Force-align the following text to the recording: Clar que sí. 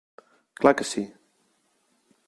Clar 0.61 0.73
que 0.79 0.87
sí. 0.93 1.05